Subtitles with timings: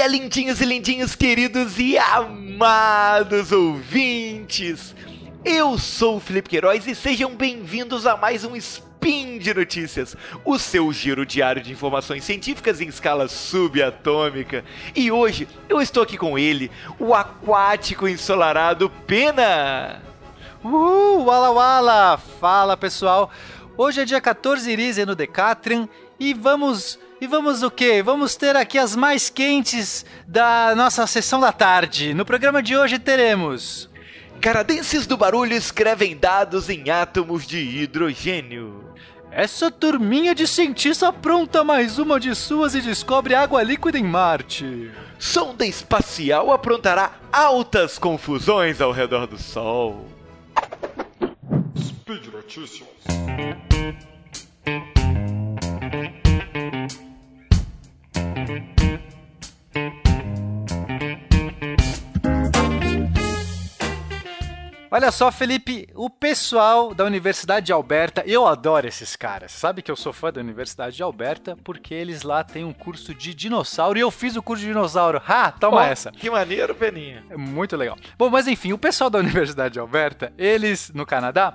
[0.00, 4.94] dia, lindinhos e lindinhos, queridos e amados ouvintes!
[5.44, 10.58] Eu sou o Felipe Queiroz e sejam bem-vindos a mais um Spin de Notícias, o
[10.58, 14.64] seu giro diário de informações científicas em escala subatômica.
[14.96, 20.00] E hoje eu estou aqui com ele, o aquático ensolarado Pena!
[20.64, 22.16] Uh, wala wala!
[22.40, 23.30] Fala pessoal!
[23.76, 25.86] Hoje é dia 14 Irise no Decatrian
[26.18, 28.02] e vamos e vamos o quê?
[28.02, 32.14] Vamos ter aqui as mais quentes da nossa sessão da tarde.
[32.14, 33.90] No programa de hoje teremos.
[34.40, 38.84] Canadenses do barulho escrevem dados em átomos de hidrogênio.
[39.30, 44.90] Essa turminha de cientistas apronta mais uma de suas e descobre água líquida em Marte.
[45.18, 50.08] Sonda espacial aprontará altas confusões ao redor do Sol.
[51.76, 52.88] Speed Notícias.
[64.92, 69.52] Olha só, Felipe, o pessoal da Universidade de Alberta, eu adoro esses caras.
[69.52, 73.14] Sabe que eu sou fã da Universidade de Alberta porque eles lá têm um curso
[73.14, 75.22] de dinossauro e eu fiz o curso de dinossauro.
[75.28, 76.10] Ha, toma Oh, essa.
[76.10, 77.24] Que maneiro, Peninha.
[77.30, 77.96] É muito legal.
[78.18, 81.54] Bom, mas enfim, o pessoal da Universidade de Alberta, eles no Canadá,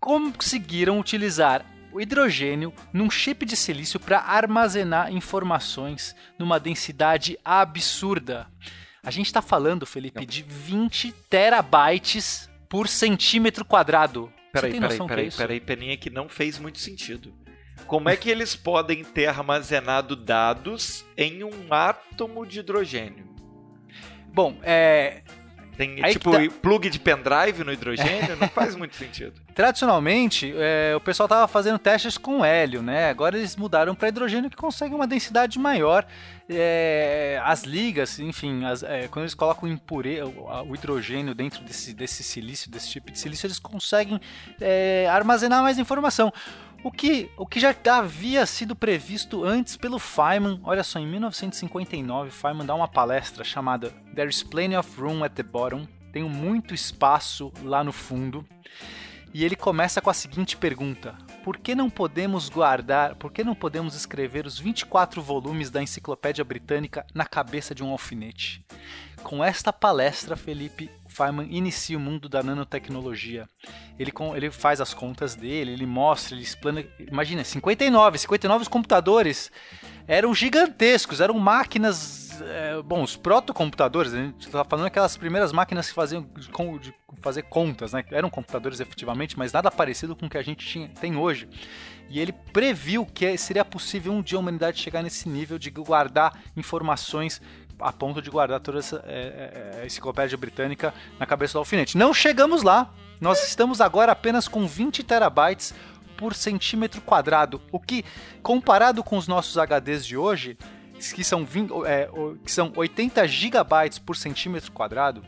[0.00, 8.46] conseguiram utilizar o hidrogênio num chip de silício para armazenar informações numa densidade absurda.
[9.04, 14.32] A gente está falando, Felipe, de 20 terabytes por centímetro quadrado.
[14.50, 15.36] Peraí, peraí, é peraí, isso?
[15.36, 17.30] peraí, Peninha, que não fez muito sentido.
[17.86, 23.28] Como é que eles podem ter armazenado dados em um átomo de hidrogênio?
[24.32, 25.22] Bom, é,
[25.82, 28.36] Tem Aí tipo que plug de pendrive no hidrogênio?
[28.36, 29.32] Não faz muito sentido.
[29.54, 33.10] Tradicionalmente, é, o pessoal estava fazendo testes com hélio, né?
[33.10, 36.06] Agora eles mudaram para hidrogênio que consegue uma densidade maior.
[36.48, 41.92] É, as ligas, enfim, as- é, quando eles colocam impure, o, o hidrogênio dentro desse,
[41.92, 44.20] desse silício, desse tipo de silício, eles conseguem
[44.60, 46.32] é, armazenar mais informação.
[46.84, 52.30] O que, o que já havia sido previsto antes pelo Feynman, olha só, em 1959,
[52.32, 56.74] Feynman dá uma palestra chamada There is plenty of room at the bottom, tem muito
[56.74, 58.44] espaço lá no fundo.
[59.32, 63.54] E ele começa com a seguinte pergunta: Por que não podemos guardar, por que não
[63.54, 68.64] podemos escrever os 24 volumes da Enciclopédia Britânica na cabeça de um alfinete?
[69.24, 73.48] Com esta palestra, Felipe Feynman inicia o mundo da nanotecnologia.
[73.98, 76.84] Ele, ele faz as contas dele, ele mostra, ele explana.
[76.98, 79.50] Imagina, 59, 59 os computadores
[80.06, 82.21] eram gigantescos, eram máquinas.
[82.48, 86.26] É, bom, os protocomputadores, a gente está falando aquelas primeiras máquinas que faziam
[86.80, 88.04] de fazer contas, né?
[88.10, 91.48] Eram computadores efetivamente, mas nada parecido com o que a gente tinha, tem hoje.
[92.08, 96.38] E ele previu que seria possível um dia a humanidade chegar nesse nível de guardar
[96.56, 97.40] informações
[97.80, 101.96] a ponto de guardar toda essa é, é, é, enciclopédia britânica na cabeça do alfinete.
[101.96, 102.92] Não chegamos lá.
[103.20, 105.74] Nós estamos agora apenas com 20 terabytes
[106.16, 108.04] por centímetro quadrado, o que,
[108.42, 110.56] comparado com os nossos HDs de hoje,
[111.10, 112.08] que são, 20, é,
[112.44, 115.24] que são 80 gigabytes por centímetro quadrado,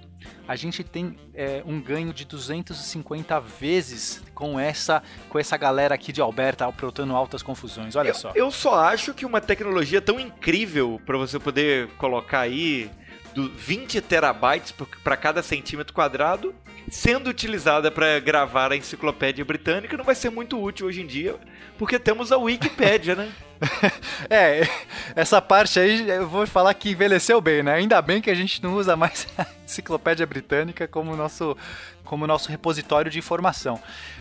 [0.47, 6.13] a gente tem é, um ganho de 250 vezes com essa, com essa galera aqui
[6.13, 7.97] de Alberta aprontando altas confusões.
[7.97, 8.33] Olha eu, só.
[8.35, 12.91] eu só acho que uma tecnologia tão incrível para você poder colocar aí
[13.35, 14.73] do 20 terabytes
[15.03, 16.55] para cada centímetro quadrado,
[16.91, 21.37] sendo utilizada para gravar a enciclopédia britânica, não vai ser muito útil hoje em dia,
[21.79, 23.33] porque temos a Wikipédia, né?
[24.29, 24.69] É,
[25.17, 27.75] essa parte aí eu vou falar que envelheceu bem, né?
[27.75, 31.57] Ainda bem que a gente não usa mais a enciclopédia britânica como nosso,
[32.05, 33.81] como nosso repositório de informação.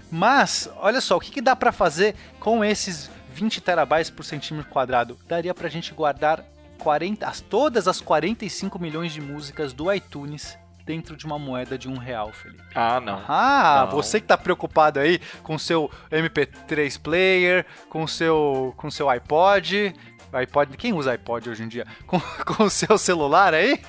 [0.09, 4.72] Mas, olha só, o que, que dá para fazer com esses 20 terabytes por centímetro
[4.72, 5.18] quadrado?
[5.28, 6.45] Daria pra gente guardar
[6.83, 11.88] 40, as, todas as 45 milhões de músicas do iTunes dentro de uma moeda de
[11.88, 12.62] um real, Felipe.
[12.75, 13.21] Ah, não.
[13.27, 13.95] Ah, Não.
[13.95, 19.09] você que tá preocupado aí com o seu MP3 player, com o seu, com seu
[19.09, 19.95] iPod,
[20.33, 21.88] iPod, quem usa iPod hoje em dia?
[22.06, 23.81] Com, com o seu celular aí?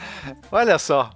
[0.52, 1.10] Olha só,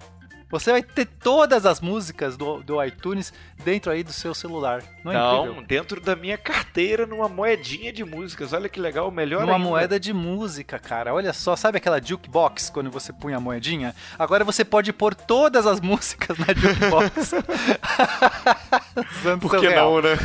[0.49, 3.31] você vai ter todas as músicas do, do iTunes
[3.63, 4.83] dentro aí do seu celular.
[5.03, 5.63] Não é Não, incrível?
[5.67, 8.53] dentro da minha carteira, numa moedinha de músicas.
[8.53, 11.13] Olha que legal, melhor Uma moeda de música, cara.
[11.13, 13.93] Olha só, sabe aquela jukebox quando você punha a moedinha?
[14.17, 17.31] Agora você pode pôr todas as músicas na jukebox.
[19.39, 20.17] Por que não, né?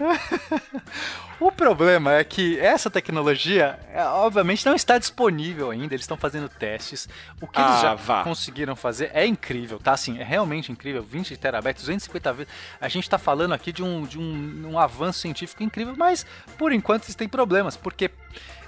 [1.40, 5.94] O problema é que essa tecnologia, é, obviamente, não está disponível ainda.
[5.94, 7.08] Eles estão fazendo testes.
[7.40, 8.22] O que eles Ah, já vá.
[8.24, 9.92] conseguiram fazer é incrível, tá?
[9.92, 11.02] Assim, é realmente incrível.
[11.02, 12.52] 20 terabytes, 250 vezes.
[12.78, 16.26] A gente está falando aqui de um, de um, um avanço científico incrível, mas
[16.58, 18.10] por enquanto eles têm problemas, porque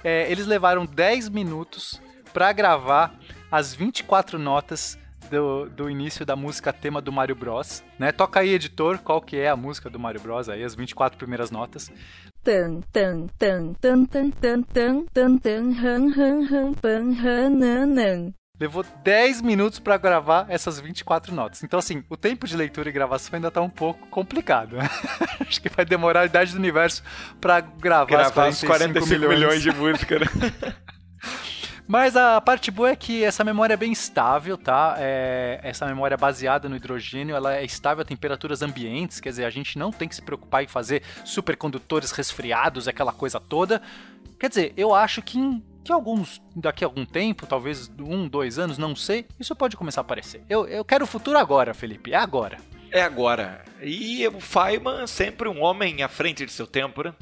[0.03, 2.01] é, eles levaram 10 minutos
[2.33, 3.13] para gravar
[3.51, 4.97] as 24 notas
[5.29, 8.11] do, do início da música tema do Mario Bros, né?
[8.11, 11.51] Toca aí, editor, qual que é a música do Mario Bros aí, as 24 primeiras
[11.51, 11.91] notas.
[12.43, 18.85] Tan tan tan tan tan tan tan tan tan han han han pan han Levou
[19.03, 21.63] 10 minutos para gravar essas 24 notas.
[21.63, 24.77] Então, assim, o tempo de leitura e gravação ainda tá um pouco complicado.
[25.41, 27.03] Acho que vai demorar a idade do universo
[27.41, 29.39] para gravar, gravar as 45, 45 milhões.
[29.39, 30.25] milhões de música, né?
[31.87, 34.95] Mas a parte boa é que essa memória é bem estável, tá?
[34.97, 39.45] É, essa memória é baseada no hidrogênio, ela é estável a temperaturas ambientes, quer dizer,
[39.45, 43.81] a gente não tem que se preocupar em fazer supercondutores resfriados, aquela coisa toda.
[44.39, 48.57] Quer dizer, eu acho que em que alguns, daqui a algum tempo, talvez um, dois
[48.57, 50.41] anos, não sei, isso pode começar a aparecer.
[50.49, 52.57] Eu, eu quero o futuro agora, Felipe, é agora.
[52.89, 53.65] É agora.
[53.81, 57.13] E o Feynman sempre um homem à frente de seu tempo, né?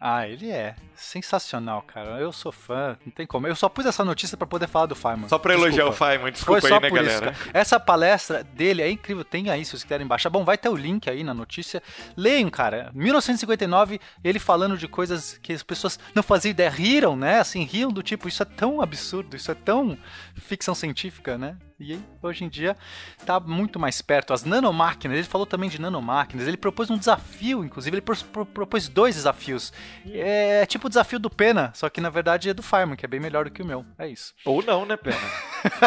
[0.00, 0.76] Ah, ele é.
[0.96, 2.20] Sensacional, cara.
[2.20, 3.46] Eu sou fã, não tem como.
[3.46, 5.28] Eu só pus essa notícia para poder falar do Feynman.
[5.28, 7.32] Só pra elogiar o Feynman, desculpa Foi aí, né, galera?
[7.32, 10.30] Isso, essa palestra dele é incrível, tem aí se vocês quiserem baixar.
[10.30, 11.82] Bom, vai ter o link aí na notícia.
[12.16, 12.90] Leiam, cara.
[12.94, 17.40] 1959, ele falando de coisas que as pessoas não faziam ideia, riram, né?
[17.40, 19.98] Assim, riam do tipo, isso é tão absurdo, isso é tão
[20.36, 21.56] ficção científica, né?
[21.78, 22.76] E hoje em dia
[23.18, 24.32] está muito mais perto.
[24.32, 28.46] As nanomáquinas, ele falou também de nanomáquinas, ele propôs um desafio, inclusive, ele pro, pro,
[28.46, 29.72] propôs dois desafios.
[30.06, 33.04] É, é tipo o desafio do Pena, só que na verdade é do Fireman, que
[33.04, 33.84] é bem melhor do que o meu.
[33.98, 34.34] É isso.
[34.44, 35.16] Ou não, né, Pena?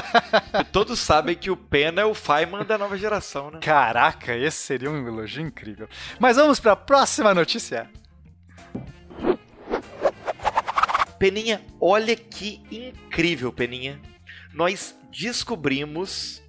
[0.71, 3.59] Todos sabem que o Pena é o Fireman da nova geração, né?
[3.61, 5.87] Caraca, esse seria um elogio incrível.
[6.19, 7.89] Mas vamos para a próxima notícia.
[11.19, 13.99] Peninha, olha que incrível, Peninha.
[14.53, 16.41] Nós descobrimos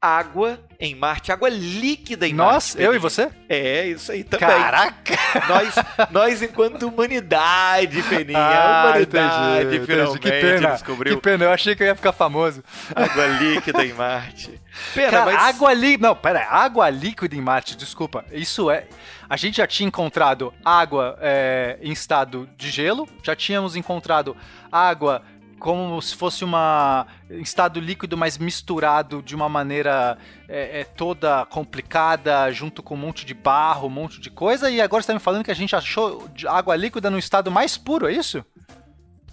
[0.00, 2.82] água em Marte, água líquida em Nós, Marte.
[2.82, 3.30] eu e você?
[3.48, 4.48] É, isso aí também.
[4.48, 5.18] Caraca!
[5.48, 5.74] Nós,
[6.10, 11.16] nós enquanto humanidade, Peninha, ah, humanidade, entendi, finalmente que pena, descobriu.
[11.16, 12.62] Que pena, eu achei que eu ia ficar famoso.
[12.94, 14.60] Água líquida em Marte.
[14.94, 15.42] Pena, Cara, mas...
[15.42, 16.08] água líquida...
[16.08, 18.24] Não, pera, água líquida em Marte, desculpa.
[18.30, 18.86] Isso é...
[19.28, 24.34] A gente já tinha encontrado água é, em estado de gelo, já tínhamos encontrado
[24.72, 25.22] água
[25.58, 30.16] como se fosse uma estado líquido, mas misturado de uma maneira
[30.48, 34.70] é, é, toda complicada, junto com um monte de barro, um monte de coisa.
[34.70, 37.76] E agora você está me falando que a gente achou água líquida no estado mais
[37.76, 38.44] puro, é isso?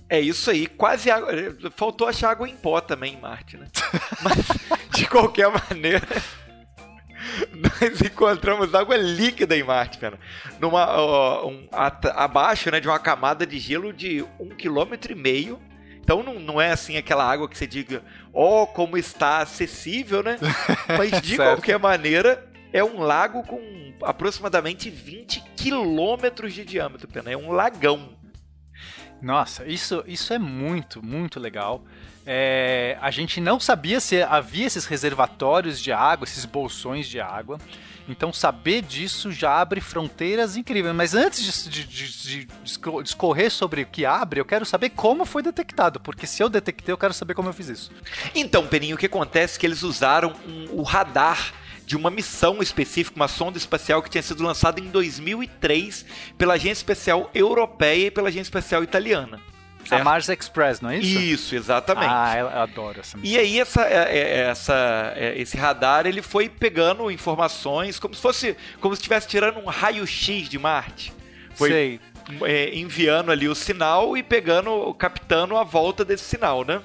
[0.09, 1.31] É isso aí, quase água.
[1.75, 3.67] Faltou achar água em pó também Marte, né?
[4.21, 4.45] Mas,
[4.91, 6.05] de qualquer maneira,
[7.53, 10.19] nós encontramos água líquida em Marte, pena.
[10.59, 11.67] Numa, um,
[12.15, 15.59] abaixo né, de uma camada de gelo de um quilômetro e meio
[16.05, 20.21] então não, não é assim aquela água que você diga, ó, oh, como está acessível,
[20.21, 20.37] né?
[20.95, 23.59] Mas de qualquer maneira, é um lago com
[24.03, 27.31] aproximadamente 20 quilômetros de diâmetro, pena.
[27.31, 28.09] É um lagão.
[29.19, 31.83] Nossa, isso, isso é muito, muito legal.
[32.23, 37.57] É, a gente não sabia se havia esses reservatórios de água, esses bolsões de água.
[38.07, 40.95] Então saber disso já abre fronteiras incríveis.
[40.95, 42.47] Mas antes de, de, de,
[43.03, 45.99] discorrer sobre o que abre, eu quero saber como foi detectado.
[45.99, 47.91] Porque se eu detectei, eu quero saber como eu fiz isso.
[48.33, 51.53] Então, Peninho, o que acontece é que eles usaram um, o radar
[51.85, 56.05] de uma missão específica, uma sonda espacial que tinha sido lançada em 2003
[56.37, 59.39] pela Agência Espacial Europeia e pela Agência Espacial Italiana.
[59.87, 60.01] Certo?
[60.01, 61.19] A Mars Express, não é isso?
[61.19, 62.09] Isso, exatamente.
[62.09, 63.35] Ah, eu adoro essa missão.
[63.35, 68.21] E aí essa, é, é, essa, é, esse radar ele foi pegando informações como se
[68.21, 71.13] fosse como se estivesse tirando um raio-x de Marte.
[71.53, 71.99] Foi Sei.
[72.73, 76.81] enviando ali o sinal e pegando, captando a volta desse sinal, né?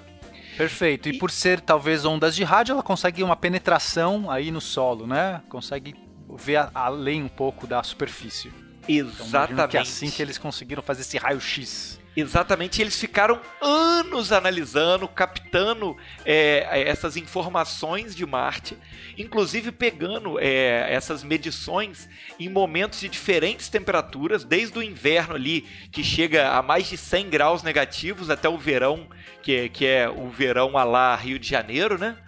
[0.57, 1.09] Perfeito.
[1.09, 5.07] E, e por ser talvez ondas de rádio, ela consegue uma penetração aí no solo,
[5.07, 5.41] né?
[5.49, 5.95] Consegue
[6.37, 8.53] ver além um pouco da superfície.
[8.87, 9.53] Exatamente.
[9.53, 12.00] Então, que é assim que eles conseguiram fazer esse raio-x.
[12.21, 18.77] Exatamente, eles ficaram anos analisando, captando é, essas informações de Marte,
[19.17, 22.09] inclusive pegando é, essas medições
[22.39, 27.31] em momentos de diferentes temperaturas, desde o inverno ali, que chega a mais de 100
[27.31, 29.09] graus negativos, até o verão,
[29.43, 32.19] que é, que é o verão a lá Rio de Janeiro, né?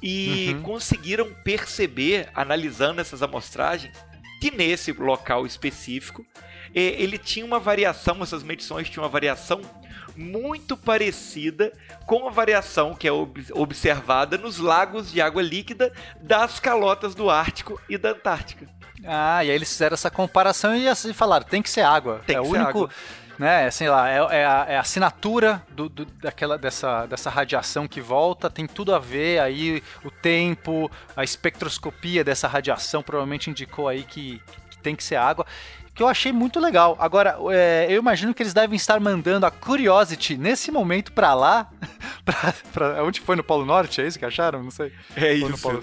[0.00, 0.62] E uhum.
[0.62, 3.96] conseguiram perceber, analisando essas amostragens,
[4.40, 6.24] que nesse local específico
[6.74, 9.60] ele tinha uma variação, essas medições tinham uma variação
[10.16, 11.72] muito parecida
[12.06, 17.80] com a variação que é observada nos lagos de água líquida das calotas do Ártico
[17.88, 18.66] e da Antártica.
[19.04, 22.22] Ah, e aí eles fizeram essa comparação e assim falaram, tem que ser água.
[22.26, 22.90] Tem é que o único, água.
[23.38, 27.86] né, sei lá, é, é, a, é a, assinatura do, do, daquela, dessa, dessa radiação
[27.86, 33.88] que volta, tem tudo a ver aí, o tempo, a espectroscopia dessa radiação provavelmente indicou
[33.88, 34.40] aí que,
[34.70, 35.44] que tem que ser água.
[35.94, 36.96] Que eu achei muito legal.
[36.98, 41.70] Agora, é, eu imagino que eles devem estar mandando a Curiosity nesse momento para lá.
[42.24, 43.36] pra, pra, onde foi?
[43.36, 44.00] No Polo Norte?
[44.00, 44.62] É isso que acharam?
[44.62, 44.92] Não sei.
[45.16, 45.48] É isso.
[45.48, 45.82] No Polo,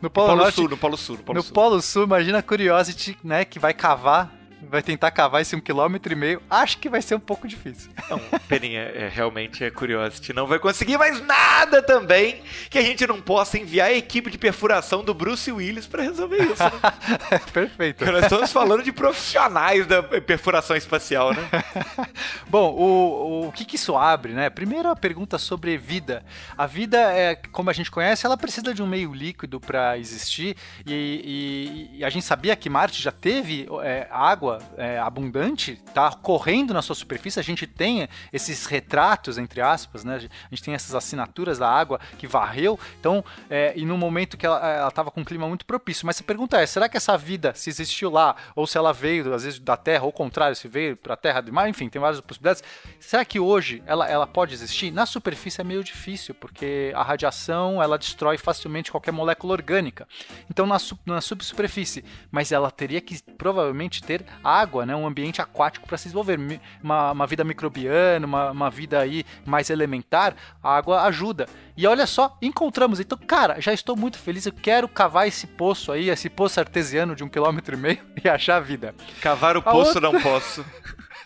[0.00, 1.16] no Polo, Norte, Sul, no Polo Sul.
[1.16, 1.52] No Polo no Sul.
[1.52, 6.12] Polo Sul, imagina a Curiosity, né, que vai cavar vai tentar cavar esse um quilômetro
[6.12, 6.42] e meio.
[6.48, 7.90] Acho que vai ser um pouco difícil.
[8.10, 10.32] Não, Peninha, é, realmente é Curiosity.
[10.32, 14.38] Não vai conseguir mais nada também que a gente não possa enviar a equipe de
[14.38, 16.62] perfuração do Bruce Willis para resolver isso.
[16.62, 17.38] Né?
[17.52, 18.04] Perfeito.
[18.04, 21.48] Nós estamos falando de profissionais da perfuração espacial, né?
[22.48, 24.48] Bom, o, o, que, que isso abre, né?
[24.48, 26.24] Primeiro a pergunta sobre vida.
[26.56, 30.56] A vida, é, como a gente conhece, ela precisa de um meio líquido para existir
[30.86, 35.80] e, e, e, a gente sabia que Marte já teve é, água água é, abundante
[35.86, 40.16] está correndo na sua superfície, a gente tem esses retratos, entre aspas, né?
[40.16, 44.46] A gente tem essas assinaturas da água que varreu, então, é, e no momento que
[44.46, 46.06] ela estava com um clima muito propício.
[46.06, 49.34] Mas a pergunta é: será que essa vida, se existiu lá, ou se ela veio,
[49.34, 51.88] às vezes, da Terra, ou ao contrário, se veio para a Terra do mar, enfim,
[51.88, 52.62] tem várias possibilidades.
[52.98, 54.90] Será que hoje ela, ela pode existir?
[54.90, 60.08] Na superfície é meio difícil, porque a radiação ela destrói facilmente qualquer molécula orgânica.
[60.50, 65.86] Então, na, na subsuperfície, mas ela teria que provavelmente ter água, né, um ambiente aquático
[65.86, 66.38] para se desenvolver.
[66.82, 71.46] Uma, uma vida microbiana, uma, uma, vida aí mais elementar, a água ajuda.
[71.76, 73.00] E olha só, encontramos.
[73.00, 74.46] Então, cara, já estou muito feliz.
[74.46, 78.28] Eu quero cavar esse poço aí, esse poço artesiano de um quilômetro e meio e
[78.28, 78.94] achar a vida.
[79.20, 80.00] Cavar o poço outra...
[80.00, 80.64] não posso.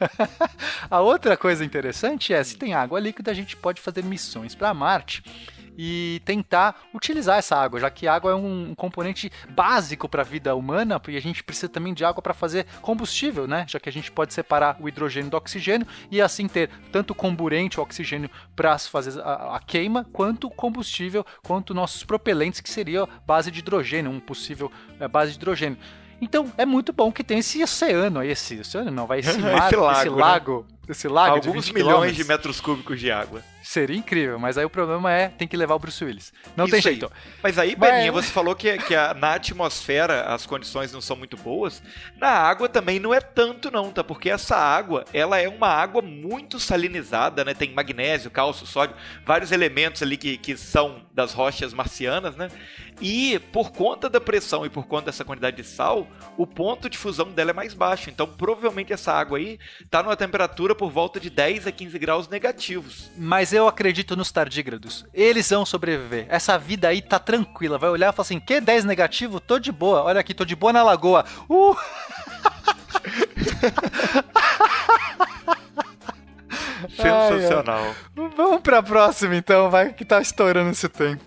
[0.90, 4.75] a outra coisa interessante é, se tem água líquida, a gente pode fazer missões para
[4.75, 5.23] Marte
[5.76, 10.55] e tentar utilizar essa água, já que água é um componente básico para a vida
[10.55, 13.64] humana, e a gente precisa também de água para fazer combustível, né?
[13.69, 17.79] Já que a gente pode separar o hidrogênio do oxigênio e assim ter tanto comburente,
[17.79, 23.50] o oxigênio para fazer a, a, queima, quanto combustível, quanto nossos propelentes, que seria base
[23.50, 25.79] de hidrogênio, um possível é, base de hidrogênio.
[26.21, 29.67] Então é muito bom que tem esse oceano aí, esse oceano não, vai esse, mar,
[29.67, 30.76] esse lago, esse lago, né?
[30.88, 33.43] esse lago Alguns de milhões de metros cúbicos de água.
[33.62, 36.33] Seria incrível, mas aí o problema é tem que levar o Bruce Willis.
[36.57, 37.07] Não Isso tem jeito.
[37.07, 37.12] Aí.
[37.42, 37.90] Mas aí, mas...
[37.90, 41.83] Beninha, você falou que, que a, na atmosfera as condições não são muito boas.
[42.16, 44.02] Na água também não é tanto não, tá?
[44.02, 47.54] Porque essa água, ela é uma água muito salinizada, né?
[47.54, 52.49] Tem magnésio, cálcio, sódio, vários elementos ali que, que são das rochas marcianas, né?
[53.00, 56.99] E por conta da pressão e por conta dessa quantidade de sal, o ponto de
[56.99, 58.11] fusão dela é mais baixo.
[58.11, 59.59] Então, provavelmente essa água aí
[59.90, 63.11] tá numa temperatura por volta de 10 a 15 graus negativos.
[63.16, 65.04] Mas eu acredito nos tardígrados.
[65.12, 66.26] Eles vão sobreviver.
[66.28, 67.78] Essa vida aí tá tranquila.
[67.78, 69.40] Vai olhar e falar assim: "Que 10 negativo?
[69.40, 70.02] Tô de boa.
[70.02, 71.76] Olha aqui, tô de boa na lagoa." Uh!
[76.90, 77.82] Sensacional.
[77.82, 77.94] Ai, ai.
[78.37, 81.25] Vamos pra próxima então, vai que tá estourando esse tempo.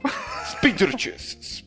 [0.52, 1.64] Speed Notícias.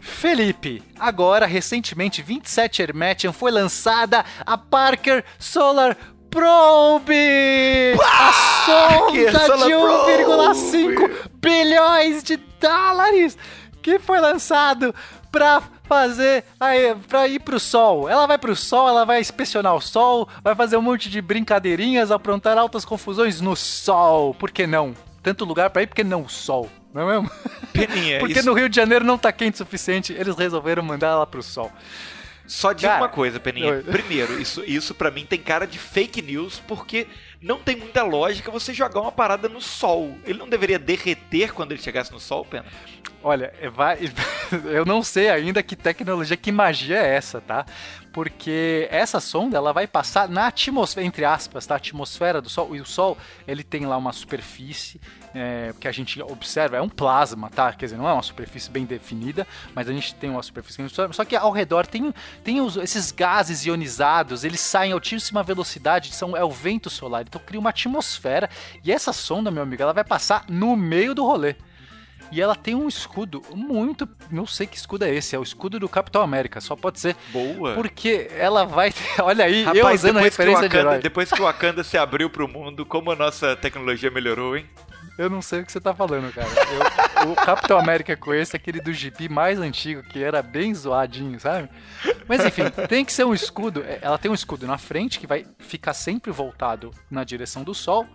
[0.00, 5.94] Felipe, agora recentemente 27 Hermetian foi lançada a Parker Solar
[6.34, 7.94] Probe!
[7.94, 8.32] a
[8.66, 13.38] sonda de 1,5 bilhões de dólares
[13.80, 14.92] que foi lançado
[15.30, 18.08] para fazer aí para ir pro sol.
[18.08, 22.10] Ela vai pro sol, ela vai inspecionar o sol, vai fazer um monte de brincadeirinhas,
[22.10, 24.34] aprontar altas confusões no sol.
[24.34, 24.92] Por que não?
[25.22, 26.68] Tanto lugar para ir, porque não o sol?
[26.92, 27.30] Não é mesmo?
[27.72, 28.46] Peninha, Porque isso...
[28.46, 31.70] no Rio de Janeiro não tá quente o suficiente, eles resolveram mandar ela pro sol.
[32.46, 33.82] Só digo cara, uma coisa, Peninha.
[33.82, 37.06] Primeiro, isso, isso para mim tem cara de fake news, porque
[37.40, 40.16] não tem muita lógica você jogar uma parada no sol.
[40.24, 42.66] Ele não deveria derreter quando ele chegasse no sol, Pena?
[43.22, 43.98] Olha, é, vai,
[44.70, 47.64] eu não sei ainda que tecnologia, que magia é essa, tá?
[48.14, 51.74] Porque essa sonda ela vai passar na atmosfera, entre aspas, tá?
[51.74, 52.76] A atmosfera do Sol.
[52.76, 55.00] E o Sol ele tem lá uma superfície
[55.34, 57.72] é, que a gente observa, é um plasma, tá?
[57.72, 59.44] Quer dizer, não é uma superfície bem definida,
[59.74, 60.80] mas a gente tem uma superfície.
[60.88, 66.14] Só que ao redor tem, tem os, esses gases ionizados, eles saem a altíssima velocidade,
[66.14, 67.22] são, é o vento solar.
[67.22, 68.48] Então cria uma atmosfera.
[68.84, 71.56] E essa sonda, meu amigo, ela vai passar no meio do rolê.
[72.34, 74.08] E ela tem um escudo muito.
[74.28, 77.14] Não sei que escudo é esse, é o escudo do Capitão América, só pode ser.
[77.32, 77.74] Boa.
[77.74, 78.92] Porque ela vai.
[79.22, 80.98] Olha aí, Rapaz, eu usando referência Wakanda, de herói.
[80.98, 84.68] Depois que o Wakanda se abriu pro mundo, como a nossa tecnologia melhorou, hein?
[85.16, 86.48] Eu não sei o que você tá falando, cara.
[87.22, 91.38] Eu, o Capitão América com esse, aquele do GP mais antigo, que era bem zoadinho,
[91.38, 91.68] sabe?
[92.26, 93.84] Mas enfim, tem que ser um escudo.
[93.84, 97.72] É, ela tem um escudo na frente que vai ficar sempre voltado na direção do
[97.72, 98.08] sol.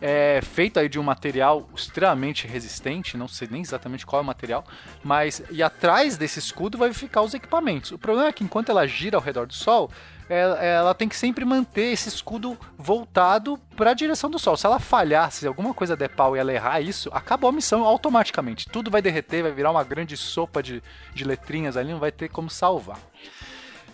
[0.00, 4.26] É feito aí de um material extremamente resistente, não sei nem exatamente qual é o
[4.26, 4.64] material,
[5.02, 7.92] mas e atrás desse escudo vai ficar os equipamentos.
[7.92, 9.90] O problema é que enquanto ela gira ao redor do Sol,
[10.28, 14.56] ela, ela, tem que sempre manter esse escudo voltado para a direção do Sol.
[14.56, 17.84] Se ela falhar, se alguma coisa der pau e ela errar isso, acabou a missão
[17.84, 18.68] automaticamente.
[18.68, 20.82] Tudo vai derreter, vai virar uma grande sopa de,
[21.14, 22.98] de letrinhas ali, não vai ter como salvar.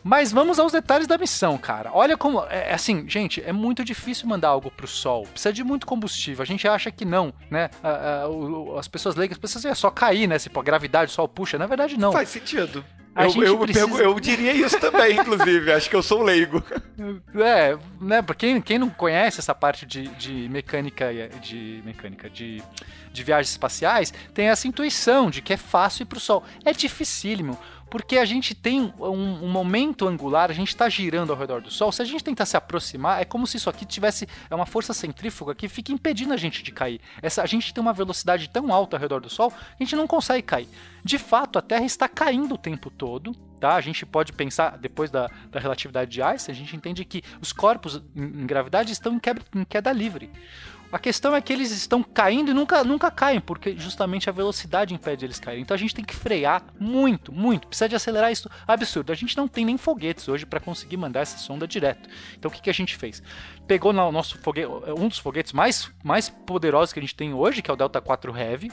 [0.02, 1.90] Mas vamos aos detalhes da missão, cara.
[1.92, 2.44] Olha como.
[2.48, 5.26] É, é assim, gente, é muito difícil mandar algo pro Sol.
[5.26, 6.42] Precisa de muito combustível.
[6.42, 7.70] A gente acha que não, né?
[8.78, 10.38] as pessoas leigas precisam é só cair, né?
[10.38, 11.58] Se a gravidade, o Sol puxa.
[11.58, 12.12] Na verdade, não.
[12.12, 12.84] Faz sentido.
[13.14, 14.02] Eu, eu, precisa...
[14.02, 15.70] eu, diria isso também, inclusive.
[15.70, 16.62] Acho que eu sou leigo.
[17.34, 18.22] É, né?
[18.22, 22.62] Pra quem, quem não conhece essa parte de, de mecânica, de mecânica, de,
[23.12, 26.44] de viagens espaciais, tem essa intuição de que é fácil ir pro Sol.
[26.64, 27.58] É dificílimo
[27.92, 31.70] porque a gente tem um, um momento angular, a gente está girando ao redor do
[31.70, 31.92] Sol.
[31.92, 34.94] Se a gente tentar se aproximar, é como se isso aqui tivesse é uma força
[34.94, 37.02] centrífuga que fica impedindo a gente de cair.
[37.20, 40.06] Essa, a gente tem uma velocidade tão alta ao redor do Sol, a gente não
[40.06, 40.68] consegue cair.
[41.04, 43.36] De fato, a Terra está caindo o tempo todo.
[43.60, 43.74] Tá?
[43.74, 47.52] A gente pode pensar, depois da, da relatividade de Einstein, a gente entende que os
[47.52, 50.30] corpos em, em gravidade estão em, quebra, em queda livre.
[50.92, 54.92] A questão é que eles estão caindo e nunca, nunca caem, porque justamente a velocidade
[54.92, 55.62] impede eles caírem.
[55.62, 57.66] Então a gente tem que frear muito, muito.
[57.66, 59.10] Precisa de acelerar isso absurdo.
[59.10, 62.10] A gente não tem nem foguetes hoje para conseguir mandar essa sonda direto.
[62.38, 63.22] Então o que, que a gente fez?
[63.66, 67.62] Pegou no nosso foguete, um dos foguetes mais, mais poderosos que a gente tem hoje,
[67.62, 68.70] que é o Delta 4 Heavy,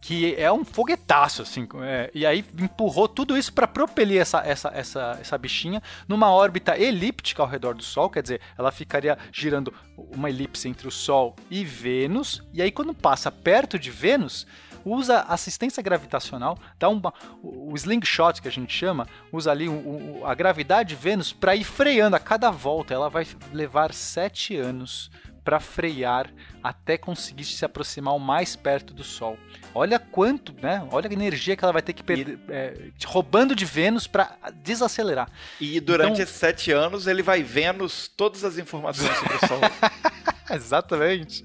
[0.00, 1.68] que é um foguetaço, assim.
[1.82, 6.78] É, e aí empurrou tudo isso para propelir essa, essa, essa, essa bichinha numa órbita
[6.78, 11.36] elíptica ao redor do Sol, quer dizer, ela ficaria girando uma elipse entre o Sol
[11.50, 14.46] e Vênus, e aí quando passa perto de Vênus,
[14.84, 20.22] usa assistência gravitacional, dá uma, o slingshot que a gente chama, usa ali o, o,
[20.24, 22.94] a gravidade de Vênus para ir freando a cada volta.
[22.94, 25.10] Ela vai levar sete anos
[25.44, 26.30] para frear
[26.62, 29.38] até conseguir se aproximar o mais perto do Sol.
[29.74, 30.86] Olha quanto, né?
[30.90, 35.30] Olha a energia que ela vai ter que perder, é, roubando de Vênus para desacelerar.
[35.60, 36.22] E durante então...
[36.22, 39.60] esses sete anos ele vai Vênus todas as informações sobre o Sol.
[40.54, 41.44] Exatamente.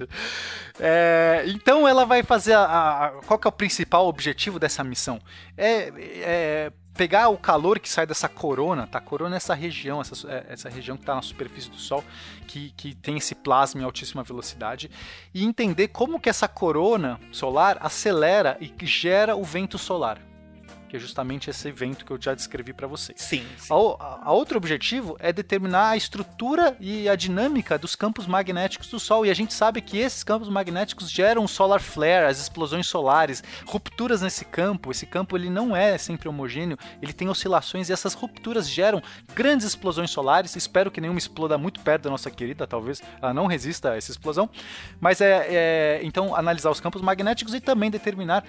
[0.79, 2.63] É, então ela vai fazer a,
[3.05, 5.19] a, Qual que é o principal objetivo dessa missão?
[5.57, 9.01] É, é pegar o calor que sai dessa corona, tá?
[9.01, 12.03] Corona é essa região, essa, é, essa região que está na superfície do Sol,
[12.47, 14.89] que, que tem esse plasma em altíssima velocidade,
[15.33, 20.19] e entender como que essa corona solar acelera e gera o vento solar
[20.95, 23.21] que é justamente esse evento que eu já descrevi para vocês.
[23.21, 23.45] Sim.
[23.57, 23.73] sim.
[23.73, 28.99] A, a, outro objetivo é determinar a estrutura e a dinâmica dos campos magnéticos do
[28.99, 29.25] Sol.
[29.25, 34.21] E a gente sabe que esses campos magnéticos geram solar flare, as explosões solares, rupturas
[34.21, 34.91] nesse campo.
[34.91, 39.01] Esse campo ele não é sempre homogêneo, ele tem oscilações e essas rupturas geram
[39.33, 40.55] grandes explosões solares.
[40.55, 44.11] Espero que nenhuma exploda muito perto da nossa querida, talvez ela não resista a essa
[44.11, 44.49] explosão.
[44.99, 48.45] Mas é, é então analisar os campos magnéticos e também determinar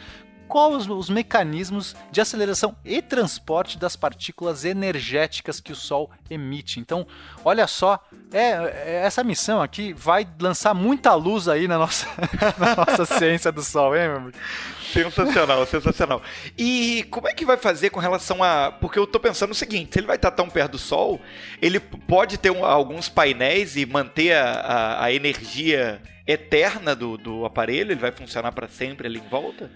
[0.55, 6.81] os, os mecanismos de aceleração e transporte das partículas energéticas que o Sol emite.
[6.81, 7.07] Então,
[7.45, 12.07] olha só, é, é essa missão aqui vai lançar muita luz aí na nossa,
[12.59, 14.39] na nossa ciência do Sol, hein, meu amigo?
[14.93, 16.23] Sensacional, sensacional.
[16.57, 18.73] E como é que vai fazer com relação a.
[18.73, 21.21] Porque eu tô pensando o seguinte: se ele vai estar tão perto do Sol,
[21.61, 27.45] ele pode ter um, alguns painéis e manter a, a, a energia eterna do, do
[27.45, 27.93] aparelho?
[27.93, 29.71] Ele vai funcionar para sempre ali em volta?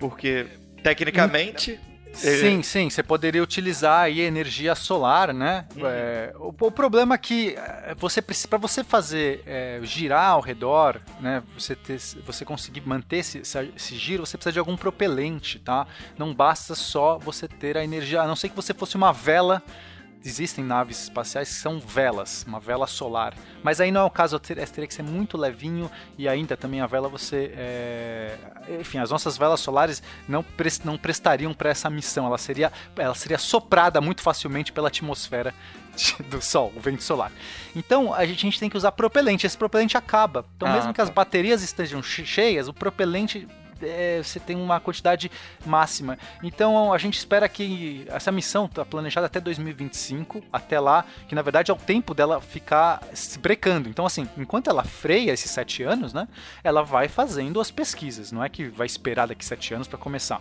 [0.00, 0.48] Porque,
[0.82, 1.78] tecnicamente.
[2.12, 5.64] Sim, sim, você poderia utilizar aí energia solar, né?
[5.76, 5.86] Uhum.
[5.86, 11.00] É, o, o, problema é que é, você para você fazer é, girar ao redor,
[11.20, 11.42] né?
[11.56, 15.86] Você, ter, você conseguir manter esse, esse, giro, você precisa de algum propelente, tá?
[16.18, 19.62] Não basta só você ter a energia, a não ser que você fosse uma vela
[20.24, 23.34] existem naves espaciais que são velas, uma vela solar.
[23.62, 26.86] Mas aí não é o caso, teria que ser muito levinho e ainda também a
[26.86, 27.52] vela você.
[27.56, 28.36] É...
[28.80, 32.26] Enfim, as nossas velas solares não, prest, não prestariam para essa missão.
[32.26, 35.54] Ela seria, ela seria soprada muito facilmente pela atmosfera
[36.30, 37.32] do Sol, o vento solar.
[37.74, 39.46] Então a gente, a gente tem que usar propelente.
[39.46, 40.44] Esse propelente acaba.
[40.56, 41.14] Então, ah, mesmo que as tá.
[41.14, 43.48] baterias estejam cheias, o propelente
[43.82, 45.30] é, você tem uma quantidade
[45.64, 46.18] máxima.
[46.42, 51.42] Então a gente espera que essa missão está planejada até 2025, até lá, que na
[51.42, 53.88] verdade é o tempo dela ficar se brecando.
[53.88, 56.26] Então, assim, enquanto ela freia esses sete anos, né,
[56.62, 60.40] ela vai fazendo as pesquisas, não é que vai esperar daqui sete anos para começar.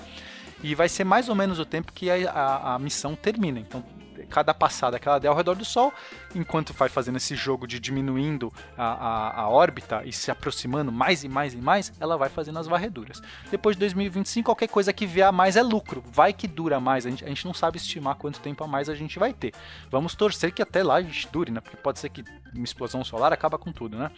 [0.62, 3.60] E vai ser mais ou menos o tempo que a, a, a missão termina.
[3.60, 3.84] Então,
[4.30, 5.93] cada passada que ela der ao redor do Sol,
[6.36, 11.24] enquanto vai fazendo esse jogo de diminuindo a, a, a, órbita e se aproximando mais
[11.24, 13.22] e mais e mais, ela vai fazendo as varreduras.
[13.50, 16.04] Depois de 2025, qualquer coisa que vier a mais é lucro.
[16.12, 17.06] Vai que dura mais.
[17.06, 19.54] A gente, a gente não sabe estimar quanto tempo a mais a gente vai ter.
[19.89, 21.62] Vamos torcer que até lá a gente dure, né?
[21.62, 24.12] Porque pode ser que uma explosão solar acaba com tudo, né?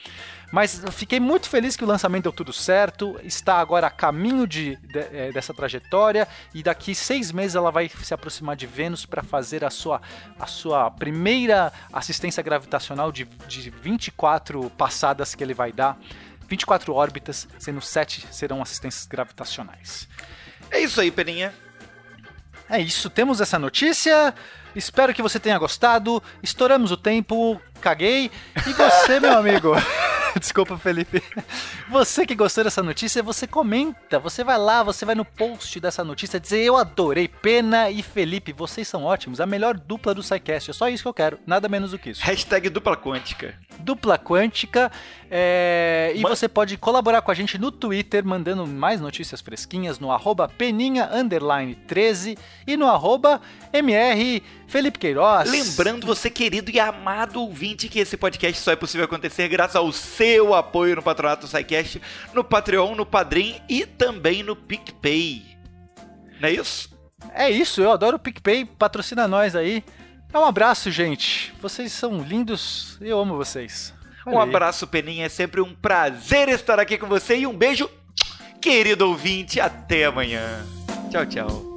[0.52, 3.20] Mas fiquei muito feliz que o lançamento deu tudo certo.
[3.24, 7.90] Está agora a caminho de, de é, dessa trajetória e daqui seis meses ela vai
[7.90, 10.02] se aproximar de Vênus para fazer a sua,
[10.40, 11.72] a sua primeira
[12.02, 15.98] assistência gravitacional de, de 24 passadas que ele vai dar.
[16.48, 20.08] 24 órbitas, sendo 7 serão assistências gravitacionais.
[20.70, 21.54] É isso aí, Peninha.
[22.70, 24.34] É isso, temos essa notícia.
[24.76, 26.22] Espero que você tenha gostado.
[26.44, 28.32] Estouramos o tempo, caguei.
[28.68, 29.74] E você, meu amigo?
[30.40, 31.22] Desculpa, Felipe.
[31.90, 34.20] Você que gostou dessa notícia, você comenta.
[34.20, 37.28] Você vai lá, você vai no post dessa notícia dizer: Eu adorei.
[37.28, 39.42] Pena e Felipe, vocês são ótimos.
[39.42, 40.72] A melhor dupla do SciCast.
[40.72, 41.40] É só isso que eu quero.
[41.46, 42.24] Nada menos do que isso.
[42.24, 43.56] Hashtag dupla quântica.
[43.80, 44.92] Dupla quântica.
[45.30, 46.14] É...
[46.16, 50.48] E você pode colaborar com a gente no Twitter, mandando mais notícias fresquinhas no arroba
[50.48, 51.10] peninha
[51.88, 53.42] 13 e no arroba
[53.74, 55.52] mr Felipe Queiroz.
[55.52, 59.92] Lembrando você, querido e amado ouvinte, que esse podcast só é possível acontecer graças ao
[59.92, 62.02] seu apoio no Patronato do SciCast,
[62.34, 65.44] no Patreon, no Padrim e também no PicPay.
[66.40, 66.90] Não é isso?
[67.34, 69.84] É isso, eu adoro o PicPay, patrocina nós aí.
[70.34, 71.54] Um abraço, gente.
[71.62, 73.94] Vocês são lindos, eu amo vocês.
[74.26, 75.26] Um abraço, Peninha.
[75.26, 77.90] É sempre um prazer estar aqui com você e um beijo,
[78.62, 79.60] querido ouvinte.
[79.60, 80.66] Até amanhã.
[81.12, 81.71] Tchau, tchau.